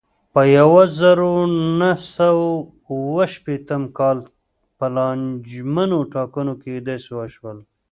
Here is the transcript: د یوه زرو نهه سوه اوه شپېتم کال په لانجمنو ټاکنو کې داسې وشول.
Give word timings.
د 0.33 0.35
یوه 0.57 0.83
زرو 0.99 1.33
نهه 1.79 1.97
سوه 2.15 2.47
اوه 2.91 3.23
شپېتم 3.33 3.83
کال 3.97 4.17
په 4.77 4.85
لانجمنو 4.95 5.99
ټاکنو 6.13 6.53
کې 6.61 6.73
داسې 6.87 7.09
وشول. 7.19 7.57